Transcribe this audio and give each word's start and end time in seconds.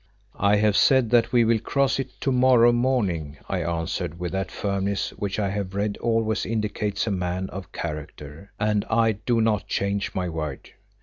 "I 0.39 0.55
have 0.55 0.75
said 0.75 1.11
that 1.11 1.31
we 1.31 1.45
will 1.45 1.59
cross 1.59 1.99
it 1.99 2.19
to 2.21 2.31
morrow 2.31 2.71
morning," 2.71 3.37
I 3.47 3.61
answered 3.61 4.17
with 4.17 4.31
that 4.31 4.49
firmness 4.49 5.11
which 5.11 5.37
I 5.37 5.49
have 5.49 5.75
read 5.75 5.95
always 5.97 6.43
indicates 6.43 7.05
a 7.05 7.11
man 7.11 7.51
of 7.51 7.71
character, 7.71 8.51
"and 8.59 8.83
I 8.89 9.11
do 9.11 9.41
not 9.41 9.67
change 9.67 10.15
my 10.15 10.27
word." 10.27 10.71